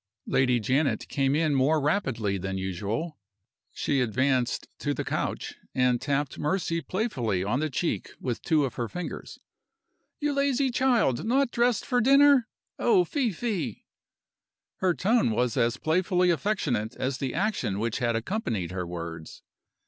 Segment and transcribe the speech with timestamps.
[0.25, 3.19] Lady Janet came in more rapidly than usual.
[3.71, 8.73] She advanced to the couch, and tapped Mercy playfully on the cheek with two of
[8.77, 9.37] her fingers.
[10.19, 11.23] "You lazy child!
[11.23, 12.47] Not dressed for dinner?
[12.79, 13.85] Oh, fie, fie!"
[14.77, 19.43] Her tone was as playfully affectionate as the action which had accompanied her words.